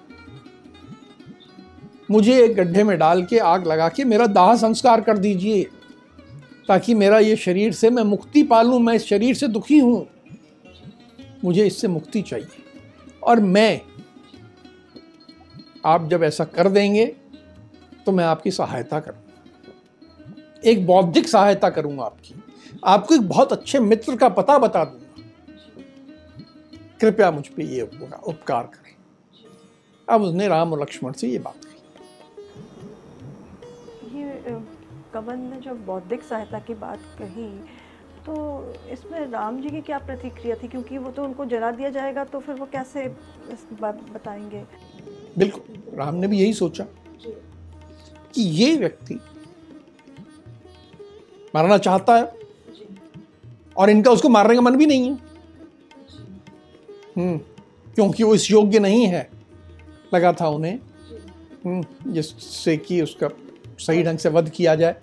[2.11, 5.64] मुझे एक गड्ढे में डाल के आग लगा के मेरा दाह संस्कार कर दीजिए,
[6.68, 10.09] ताकि मेरा ये शरीर से मैं मुक्ति पालूं मैं इस शरीर से दुखी हूँ।
[11.44, 12.64] मुझे इससे मुक्ति चाहिए।
[13.22, 13.81] और मैं,
[15.87, 17.16] आप जब ऐसा कर देंगे
[18.06, 19.26] तो मैं आपकी सहायता करूँगा।
[20.64, 22.34] एक बौद्धिक सहायता करूँगा आपकी।
[22.84, 25.06] आपको एक बहुत अच्छे मित्र का पता बता दूँगा।
[27.00, 28.94] कृपया मुझ पर ये उपकार करें।
[30.08, 31.78] अब उसने राम और लक्ष्मण से ये बात कही।
[34.18, 34.58] ये
[35.14, 37.48] कवन ने जब बौद्धिक सहायता की बात कही
[38.26, 38.34] तो
[38.92, 40.68] इसमें राम जी की क्या प्रतिक्रिया थी?
[40.68, 43.04] क्योंकि वो तो उनको जला दिया जाएगा तो फिर वो कैसे
[43.52, 44.64] इस बात बताएँगे?
[45.38, 46.84] बिल्कुल राम ने भी यही सोचा।
[48.34, 49.14] कि ये व्यक्ति
[51.54, 52.32] मारना चाहता है
[53.76, 55.14] और इनका उसको मारने का मन भी नहीं है।
[57.16, 57.38] हम्म
[57.94, 59.28] क्योंकि वो इस योग्य नहीं है।
[60.14, 60.78] लगा था उन्हें
[61.64, 63.28] हम्म, जिससे कि उसका
[63.78, 64.96] सही ढंग से वध किया जाए।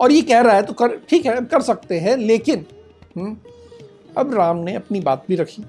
[0.00, 2.64] और ये कह रहा है तो कर ठीक है कर सकते हैं लेकिन
[3.16, 3.36] हम्म,
[4.18, 5.62] अब राम ने अपनी बात भी रखी।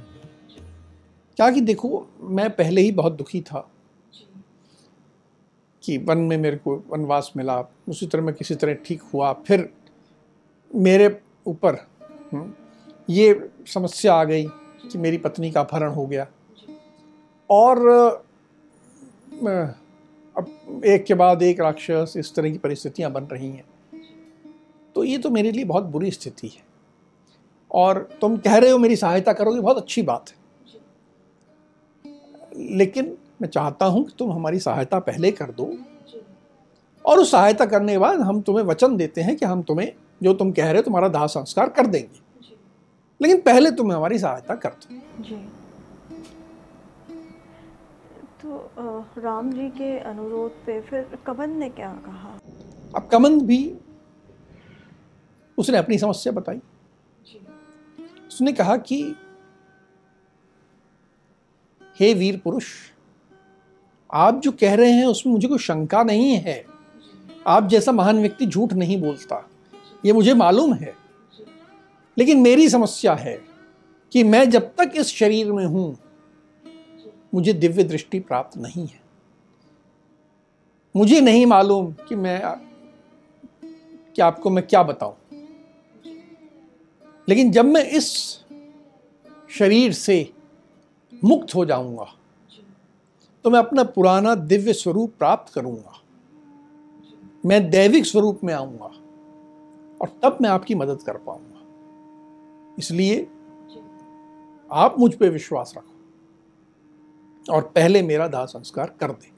[1.37, 3.69] क्या कि देखो मैं पहले ही बहुत दुखी था।
[5.87, 9.69] कि वन में मेरे को वनवास मिला उसी तरह मैं किसी तरह ठीक हुआ। फिर
[10.75, 11.75] मेरे ऊपर
[12.33, 12.53] हम्म,
[13.09, 14.45] ये समस्या आ गई
[14.91, 16.27] कि मेरी पत्नी का अपहरण हो गया।
[17.49, 17.87] और
[20.37, 23.65] अब एक के बाद एक राक्षस इस तरह की परिस्थितियाँ बन रही हैं।
[24.95, 26.63] तो ये तो मेरे लिए बहुत बुरी स्थिति है।
[27.71, 30.35] और तुम कह रहे हो मेरी सहायता करोगे बहुत अच्छी बात है।
[32.77, 35.71] लेकिन मैं चाहता हूँ कि तुम हमारी सहायता पहले कर दो।
[37.05, 39.91] और उस सहायता करने के बाद हम तुम्हें वचन देते हैं कि हम तुम्हें
[40.23, 42.19] जो तुम कह रहे हो तुम्हारा दाह संस्कार कर देंगे।
[43.21, 45.35] लेकिन पहले तुम हमारी सहायता कर दो।
[48.41, 48.57] तो
[49.17, 52.37] राम जी के अनुरोध पे फिर कमन ने क्या कहा?
[52.95, 53.59] अब कमन भी
[55.57, 56.59] उसने अपनी समस्या बताई।
[58.27, 59.01] उसने कहा कि
[61.99, 62.73] हे वीर पुरुष
[64.13, 66.65] आप जो कह रहे हैं उसमें मुझे कोई शंका नहीं है।
[67.47, 69.49] आप जैसा महान व्यक्ति झूठ नहीं बोलता।
[70.05, 70.95] ये मुझे मालूम है।
[72.17, 73.41] लेकिन मेरी समस्या है
[74.11, 75.97] कि मैं जब तक इस शरीर में हूँ,
[77.33, 78.99] मुझे दिव्य दृष्टि प्राप्त नहीं है।
[80.95, 82.41] मुझे नहीं मालूम कि मैं
[84.15, 85.15] कि आपको मैं क्या बताऊँ।
[87.29, 88.37] लेकिन जब मैं इस
[89.49, 90.33] शरीर से
[91.23, 92.16] मुक्त हो जाऊँगा
[93.47, 95.91] तो मैं अपना पुराना दिव्य स्वरूप प्राप्त करूँगा।
[97.45, 98.89] मैं दैविक स्वरूप में आऊँगा
[100.01, 103.19] और तब मैं आपकी मदद कर पाऊँगा। इसलिए
[104.71, 109.31] आप मुझ पर विश्वास रखो और पहले मेरा दाह संस्कार कर दे।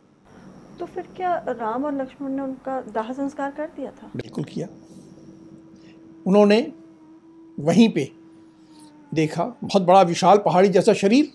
[0.79, 4.11] तो फिर क्या राम और लक्ष्मण ने उनका दाह संस्कार कर दिया था?
[4.15, 4.67] बिल्कुल किया।
[6.27, 6.61] उन्होंने
[7.59, 8.11] वहीं पे
[9.13, 11.31] देखा बहुत बड़ा विशाल पहाड़ी जैसा शरीर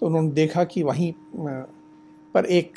[0.00, 1.12] तो उन्होंने देखा कि वहीं
[2.34, 2.72] पर एक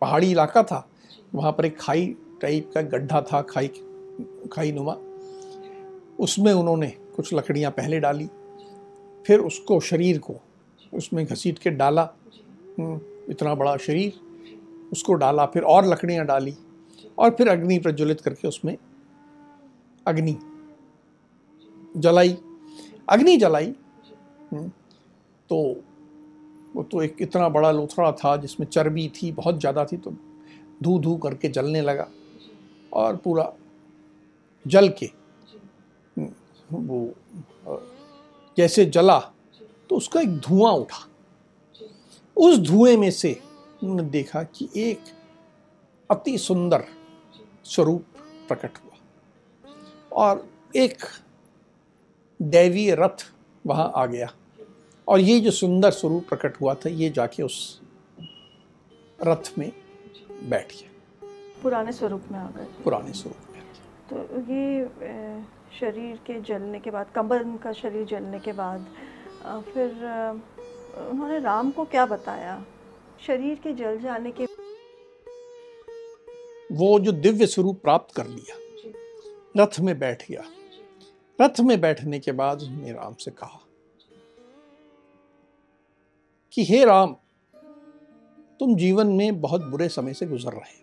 [0.00, 0.86] पहाड़ी इलाका था।
[1.34, 2.06] वहाँ पर एक खाई
[2.42, 3.68] टाइप का गड्ढा था, खाई
[4.52, 4.96] खाई नुमा।
[6.20, 8.28] उसमें उन्होंने कुछ लकड़ियाँ पहले डाली,
[9.26, 10.34] फिर उसको शरीर को
[10.92, 12.08] उसमें घसीट के डाला
[12.80, 14.12] इतना बड़ा शरीर,
[14.92, 16.54] उसको डाला, फिर और लकड़ियाँ डाली
[17.18, 18.76] और फिर अग्नि प्रज्वलित करके उसमें
[20.06, 20.36] अग्नि
[21.96, 22.36] जलाई।
[23.08, 23.74] अग्नि जलाई
[25.50, 25.56] तो
[26.74, 30.10] वो तो एक इतना बड़ा लोथड़ा था जिसमें चर्बी थी बहुत ज़्यादा थी तो
[30.82, 32.08] धू धू करके जलने लगा
[32.92, 33.52] और पूरा
[34.66, 35.10] जल के
[36.72, 37.14] वो
[38.56, 39.18] जैसे जला
[39.90, 41.06] तो उसका एक धुआँ उठा।
[42.36, 43.32] उस धुएँ में से
[43.82, 45.12] उन्होंने देखा कि एक
[46.10, 46.84] अति सुंदर
[47.64, 48.04] स्वरूप
[48.48, 51.04] प्रकट हुआ और एक
[52.40, 53.26] दैवीय रथ
[53.64, 54.32] वहाँ आ गया।
[55.10, 57.80] और ये जो सुंदर स्वरूप प्रकट हुआ था ये जाके उस
[59.20, 59.70] रथ में
[60.50, 60.88] बैठ गया।
[61.62, 63.62] पुराने स्वरूप में आ गए। पुराने स्वरूप में
[64.10, 64.16] तो
[64.52, 65.42] ये
[65.80, 68.86] शरीर के जलने के बाद कंबन का शरीर जलने के बाद
[69.66, 69.90] फिर
[71.10, 72.64] उन्होंने राम को क्या बताया?
[73.26, 74.44] शरीर के जल जाने के
[76.72, 78.56] वो जो दिव्य स्वरूप प्राप्त कर लिया
[79.56, 80.42] रथ में बैठ गया।
[81.40, 83.59] रथ में बैठने के बाद उसने राम से कहा
[86.52, 87.16] कि हे राम
[88.60, 90.78] तुम जीवन में बहुत बुरे समय से गुजर रहे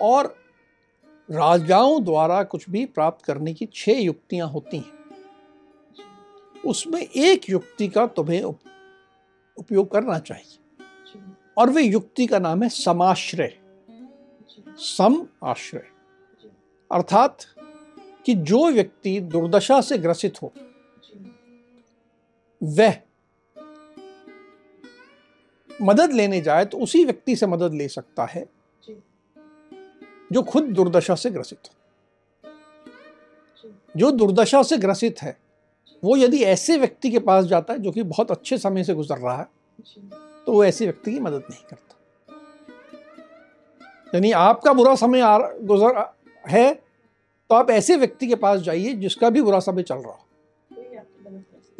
[0.00, 0.36] और
[1.30, 4.98] राजाओं द्वारा कुछ भी प्राप्त करने की छह युक्तियाँ होती हैं।
[6.66, 8.42] उसमें एक युक्ति का तुम्हें
[9.56, 10.58] उपयोग करना चाहिए।
[11.58, 13.58] और वे युक्ति का नाम है समाश्रय।
[14.78, 15.88] सम आश्रय
[16.92, 17.44] अर्थात
[18.26, 20.52] कि जो व्यक्ति दुर्दशा से ग्रसित हो
[22.62, 22.96] वह
[25.82, 28.46] मदद लेने जाए तो उसी व्यक्ति से मदद ले सकता है
[30.32, 31.74] जो। खुद दुर्दशा से ग्रसित हो।
[33.96, 35.36] जो। दुर्दशा से ग्रसित है
[36.04, 39.18] वो यदि ऐसे व्यक्ति के पास जाता है जो कि बहुत अच्छे समय से गुजर
[39.18, 39.46] रहा है
[40.46, 41.94] तो वो ऐसे व्यक्ति की मदद नहीं करता।
[44.14, 46.04] यानी आपका बुरा समय आ गुजर
[46.48, 50.24] है तो आप ऐसे व्यक्ति के पास जाइए जिसका भी बुरा समय चल रहा हो।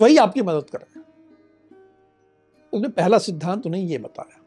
[0.01, 0.98] वही आपकी मदद करेगा
[2.73, 4.41] उसने पहला सिद्धांत उन्हें ये बताया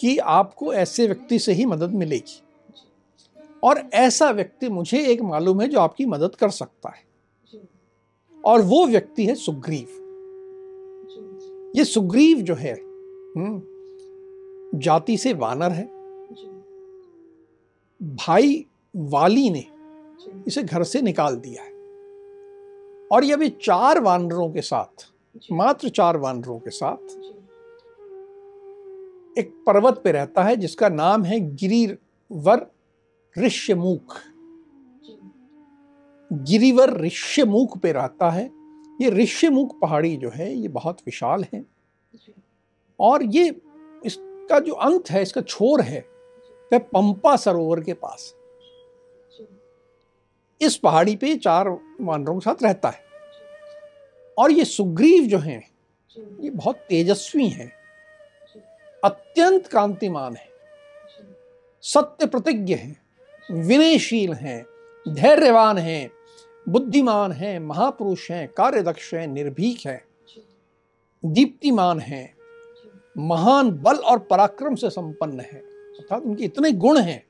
[0.00, 2.42] कि आपको ऐसे व्यक्ति से ही मदद मिलेगी।
[3.62, 7.04] और ऐसा व्यक्ति मुझे एक मालूम है जो आपकी मदद कर सकता है।
[8.44, 9.96] और वो व्यक्ति है सुग्रीव।
[11.76, 12.74] ये सुग्रीव जो है
[13.36, 13.62] हम्म,
[14.78, 15.86] जाति से वानर है।
[18.02, 19.66] भाई वाली ने
[20.46, 21.70] इसे घर से निकाल दिया है।
[23.12, 25.09] और ये अभी चार वानरों के साथ
[25.52, 27.10] मात्र चार वानरों के साथ
[29.38, 32.66] एक पर्वत पे रहता है जिसका नाम है गिरिवर
[33.38, 34.16] ऋष्यमुख।
[36.32, 38.50] गिरिवर ऋष्यमुख पे रहता है।
[39.00, 41.64] ये ऋष्यमुख पहाड़ी जो है ये बहुत विशाल है।
[43.00, 43.60] और ये
[44.04, 46.00] इसका जो अंत है इसका छोर है
[46.72, 48.34] वह पंपा सरोवर के पास।
[50.60, 51.68] इस पहाड़ी पे चार
[52.00, 53.09] वानरों के साथ रहता है।
[54.40, 55.70] और ये सुग्रीव जो हैं
[56.40, 57.72] ये बहुत तेजस्वी हैं।
[59.04, 60.48] अत्यंत कांतिमान है।
[61.82, 63.02] सत्य प्रतिज्ञ हैं।
[63.50, 64.66] विनयशील हैं।
[65.08, 66.10] धैर्यवान हैं।
[66.68, 70.04] बुद्धिमान हैं। महापुरुष हैं। कार्यदक्ष हैं। निर्भीक हैं।
[71.24, 72.36] दीप्तिमान हैं।
[73.18, 77.26] महान बल और पराक्रम से संपन्न है। अर्थात उनके इतने गुण हैं।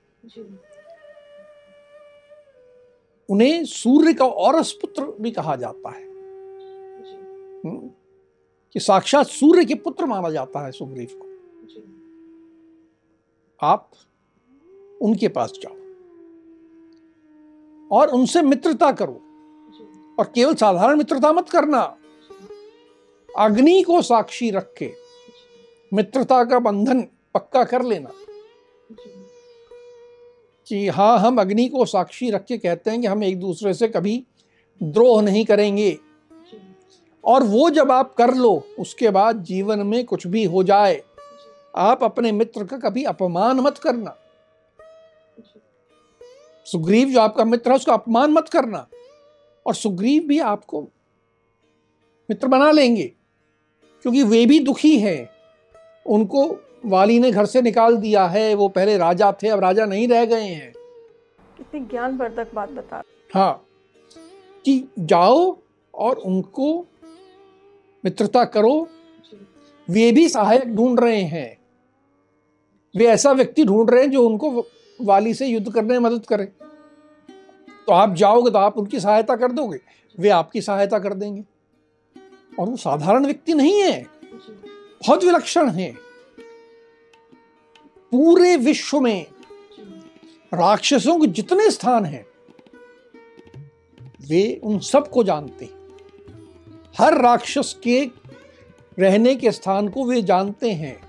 [3.28, 6.09] उन्हें सूर्य का और पुत्र भी कहा जाता है।
[7.66, 11.30] कि साक्षात सूर्य के पुत्र माना जाता है सुग्रीव को।
[13.62, 13.90] आप
[15.02, 15.74] उनके पास जाओ
[17.98, 19.20] और उनसे मित्रता करो
[20.18, 21.96] और केवल साधारण मित्रता मत करना।
[23.38, 24.92] अग्नि को साक्षी रख के
[25.94, 27.02] मित्रता का बंधन
[27.34, 28.10] पक्का कर लेना।
[30.68, 33.88] कि हाँ हम अग्नि को साक्षी रख के कहते हैं कि हम एक दूसरे से
[33.88, 34.26] कभी
[34.82, 35.98] द्रोह नहीं करेंगे।
[37.24, 41.02] और वो जब आप कर लो उसके बाद जीवन में कुछ भी हो जाए
[41.76, 44.16] आप अपने मित्र का कभी अपमान मत करना।
[46.66, 48.86] सुग्रीव जो आपका मित्र है उसका अपमान मत करना।
[49.66, 50.82] और सुग्रीव भी आपको
[52.30, 53.12] मित्र बना लेंगे
[54.04, 55.30] क्योंकि वे भी दुखी हैं।
[56.06, 56.44] उनको
[56.86, 60.24] वाली ने घर से निकाल दिया है वो पहले राजा थे अब राजा नहीं रह
[60.24, 60.72] गए हैं।
[61.56, 63.02] कितनी ज्ञानवर्धक बात बता
[63.34, 63.66] हाँ
[64.64, 65.58] कि जाओ
[65.94, 66.86] और उनको
[68.04, 68.88] मित्रता करो।
[69.90, 71.58] वे भी सहायक ढूंढ रहे हैं।
[72.96, 74.66] वे ऐसा व्यक्ति ढूंढ रहे हैं जो उनको
[75.00, 76.44] वाली से युद्ध करने में मदद करे।
[77.86, 79.80] तो आप जाओगे तो आप उनकी सहायता कर दोगे।
[80.18, 81.44] वे आपकी सहायता कर देंगे।
[82.58, 84.06] और वो साधारण व्यक्ति नहीं है।
[85.02, 85.92] बहुत विलक्षण है।
[88.10, 89.26] पूरे विश्व में
[90.54, 92.26] राक्षसों के जितने स्थान हैं,
[94.28, 95.79] वे उन सबको जानते हैं।
[96.98, 98.04] हर राक्षस के
[98.98, 101.00] रहने के स्थान को वे जानते हैं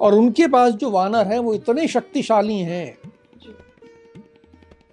[0.00, 2.98] और उनके पास जो वानर हैं वो इतने शक्तिशाली हैं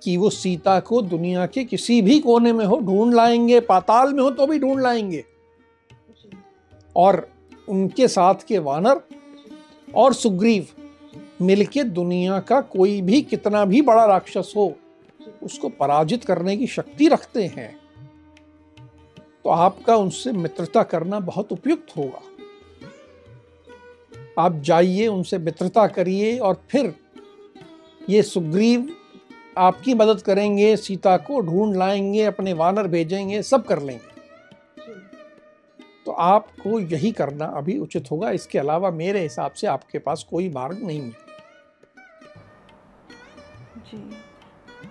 [0.04, 4.24] कि वो सीता को दुनिया के किसी भी कोने में हो ढूंढ लाएँगे पाताल में
[4.24, 5.26] हो तो भी ढूंढ लाएँगे।
[6.96, 7.30] और
[7.70, 9.02] उनके साथ के वानर
[9.96, 10.68] और सुग्रीव
[11.42, 14.74] मिलके दुनिया का कोई भी कितना भी बड़ा राक्षस हो
[15.44, 17.83] उसको पराजित करने की शक्ति रखते हैं।
[19.44, 22.22] तो आपका उनसे मित्रता करना बहुत उपयुक्त होगा।
[24.42, 26.96] आप जाइए उनसे मित्रता करिए और फिर
[28.10, 28.96] ये सुग्रीव
[29.58, 34.14] आपकी मदद करेंगे सीता को ढूंढ लाएँगे अपने वानर भेजेंगे सब कर लेंगे।
[36.06, 40.50] तो आपको यही करना अभी उचित होगा। इसके अलावा मेरे हिसाब से आपके पास कोई
[40.50, 41.12] मार्ग नहीं है।
[43.78, 43.98] जी।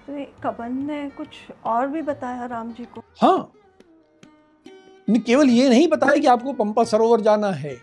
[0.06, 1.28] तो कबन ने कुछ
[1.64, 3.02] और भी बताया राम जी को?
[3.20, 3.52] हाँ।
[5.08, 7.76] केवल ये नहीं बताया कि आपको पंपा सरोवर जाना है,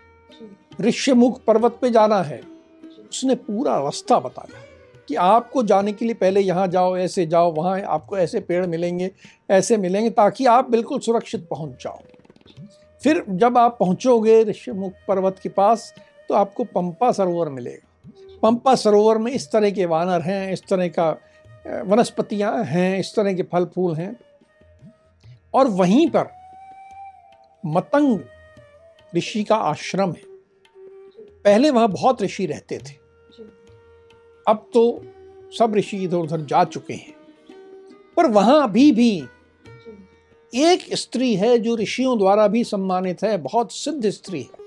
[0.81, 2.41] ऋष्यमुख पर्वत पे जाना है,
[3.11, 4.61] उसने पूरा रास्ता बताया
[5.09, 9.11] कि आपको जाने के लिए पहले यहाँ जाओ, ऐसे जाओ, वहाँ आपको ऐसे पेड़ मिलेंगे,
[9.49, 11.99] ऐसे मिलेंगे ताकि आप बिल्कुल सुरक्षित पहुँच जाओ।
[13.01, 15.93] फिर जब आप पहुँचोगे ऋष्यमुख पर्वत के पास
[16.29, 20.87] तो आपको पंपा सरोवर मिलेगा। पंपा सरोवर में इस तरह के वानर हैं, इस तरह
[20.89, 21.09] का
[21.85, 24.15] वनस्पतियाँ हैं, इस तरह के फल फूल हैं।
[25.53, 26.27] और वहीं पर
[27.65, 28.19] मतंग
[29.15, 30.23] ऋषि का आश्रम है।
[31.43, 32.93] पहले वहाँ बहुत ऋषि रहते थे।
[34.47, 35.05] अब तो
[35.59, 37.15] सब ऋषि इधर उधर जा चुके हैं।
[38.17, 39.27] पर वहाँ अभी भी
[40.55, 44.59] एक स्त्री है जो ऋषियों द्वारा भी सम्मानित है बहुत सिद्ध स्त्री है।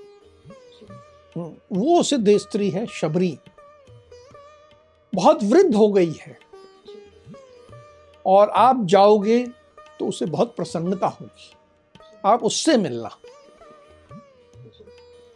[1.37, 3.37] हम्म, वो सिद्ध स्त्री है शबरी।
[5.15, 6.39] बहुत वृद्ध हो गई है।
[8.25, 9.47] और आप जाओगे
[9.99, 11.55] तो उसे बहुत प्रसन्नता होगी।
[12.25, 13.09] आप उससे मिलना।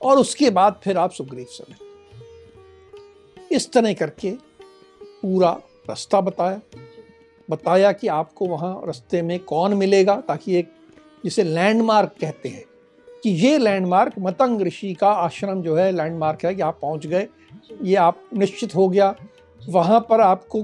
[0.01, 4.31] और उसके बाद फिर आप सुग्रीव से मिलना। इस तरह करके
[5.01, 5.49] पूरा
[5.89, 6.61] रास्ता बताया।
[7.49, 10.71] बताया कि आपको वहाँ रास्ते में कौन मिलेगा, ताकि एक
[11.23, 12.63] जिसे लैंडमार्क कहते हैं,
[13.23, 17.27] कि ये लैंडमार्क मतंग ऋषि का आश्रम जो है लैंडमार्क है कि आप पहुँच गए।
[17.83, 19.15] ये आप निश्चित हो गया।
[19.61, 20.63] वहाँ पर आपको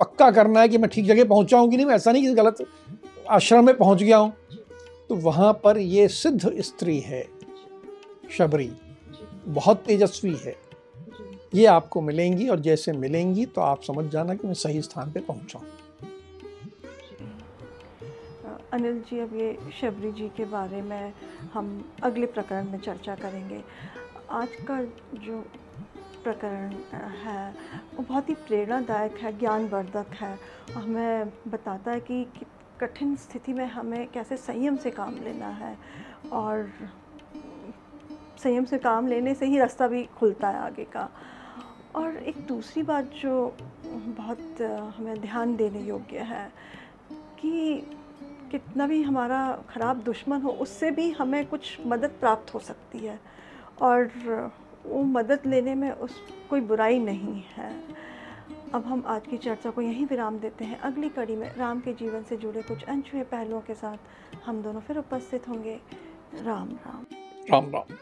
[0.00, 2.66] पक्का करना है कि मैं ठीक जगह पहुँचा कि नहीं, मैं ऐसा नहीं कि गलत
[3.30, 4.32] आश्रम में पहुँच गया हूँ।
[5.08, 7.22] तो वहाँ पर ये सिद्ध स्त्री है,
[8.30, 8.70] शबरी।
[9.46, 10.56] बहुत तेजस्वी है।
[11.54, 15.20] ये आपको मिलेंगी और जैसे मिलेंगी तो आप समझ जाना कि मैं सही स्थान पे
[15.20, 15.60] पहुँचा।
[18.72, 21.12] अनिल जी, अब ये शबरी जी के बारे में
[21.52, 23.62] हम अगले प्रकरण में चर्चा करेंगे।
[24.30, 24.82] आज का
[25.18, 25.40] जो
[26.24, 27.54] प्रकरण है,
[27.96, 30.38] वो बहुत ही प्रेरणादायक है, ज्ञानवर्धक है।
[30.72, 32.26] हमें बताता है कि
[32.80, 35.78] कठिन स्थिति में हमें कैसे संयम से काम लेना है
[36.32, 36.70] और
[38.42, 41.08] संयम से काम लेने से ही रास्ता भी खुलता है आगे का।
[41.96, 43.56] और एक दूसरी बात जो
[44.16, 44.62] बहुत
[44.98, 46.52] हमें ध्यान देने योग्य है
[47.40, 47.82] कि
[48.50, 53.20] कितना भी हमारा ख़राब दुश्मन हो, उससे भी हमें कुछ मदद प्राप्त हो सकती है।
[53.82, 54.10] और
[54.86, 57.72] वो मदद लेने में उस, कोई बुराई नहीं है।
[58.74, 61.92] अब हम आज की चर्चा को यहीं विराम देते हैं। अगली कड़ी में राम के
[61.92, 63.96] जीवन से जुड़े कुछ अनछुए पहलुओं के साथ
[64.46, 65.80] हम दोनों फिर उपस्थित होंगे।
[66.42, 67.06] राम राम।
[67.50, 67.96] राम राम।